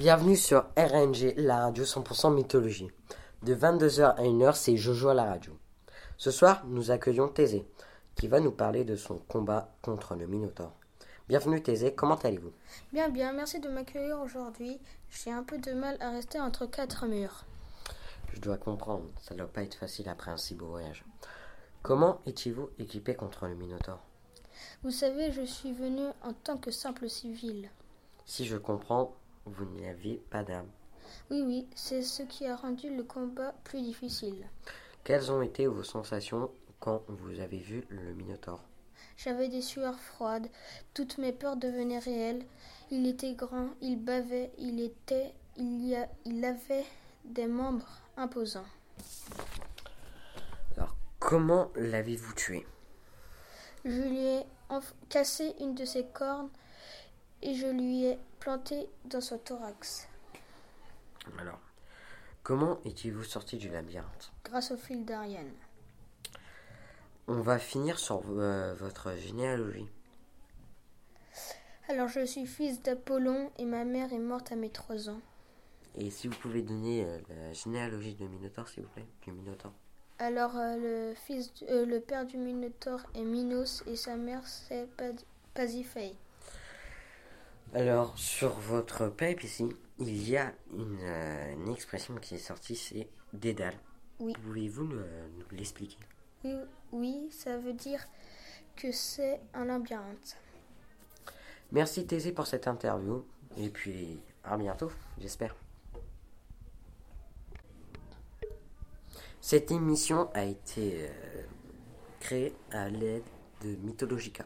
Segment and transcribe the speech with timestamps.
[0.00, 2.88] Bienvenue sur RNG, la radio 100% mythologie.
[3.42, 5.52] De 22h à 1h, c'est Jojo à la radio.
[6.16, 7.68] Ce soir, nous accueillons Thésée,
[8.14, 10.72] qui va nous parler de son combat contre le Minotaure.
[11.28, 12.54] Bienvenue Thésée, comment allez-vous?
[12.94, 14.80] Bien, bien, merci de m'accueillir aujourd'hui.
[15.10, 17.44] J'ai un peu de mal à rester entre quatre murs.
[18.32, 21.04] Je dois comprendre, ça ne doit pas être facile après un si beau voyage.
[21.82, 24.00] Comment étiez-vous équipé contre le Minotaure
[24.82, 27.68] Vous savez, je suis venu en tant que simple civil.
[28.24, 29.14] Si je comprends,
[29.46, 30.68] vous n'aviez pas d'arme.
[31.30, 34.46] Oui, oui, c'est ce qui a rendu le combat plus difficile.
[35.04, 38.62] Quelles ont été vos sensations quand vous avez vu le Minotaure
[39.16, 40.48] J'avais des sueurs froides,
[40.94, 42.44] toutes mes peurs devenaient réelles.
[42.90, 46.84] Il était grand, il bavait, il était, il y a, il avait
[47.24, 48.64] des membres imposants.
[50.76, 52.66] Alors, comment l'avez-vous tué?
[53.84, 54.42] Je lui ai
[55.08, 56.50] cassé une de ses cornes
[57.42, 60.08] et je lui ai planté dans son thorax
[61.38, 61.60] Alors,
[62.42, 64.32] comment étiez-vous sorti du labyrinthe?
[64.44, 65.52] Grâce au fil d'Ariane.
[67.28, 69.88] On va finir sur euh, votre généalogie.
[71.88, 75.20] Alors je suis fils d'Apollon et ma mère est morte à mes trois ans.
[75.96, 79.72] Et si vous pouvez donner euh, la généalogie de Minotaure, s'il vous plaît, du Minotaure.
[80.18, 80.76] Alors euh,
[81.10, 84.88] le fils, le père du Minotaure est Minos et sa mère c'est
[85.54, 86.14] Pasiphae.
[87.72, 89.68] Alors, sur votre pipe ici,
[90.00, 93.78] il y a une, euh, une expression qui est sortie, c'est Dédale.
[94.18, 94.32] Oui.
[94.32, 95.98] Pouvez-vous nous, nous l'expliquer?
[96.44, 96.56] Oui,
[96.90, 98.04] oui, ça veut dire
[98.76, 100.36] que c'est un labyrinthe.
[101.70, 103.24] Merci Thésée pour cette interview.
[103.56, 105.54] Et puis, à bientôt, j'espère.
[109.40, 111.42] Cette émission a été euh,
[112.18, 113.24] créée à l'aide
[113.62, 114.44] de Mythologica.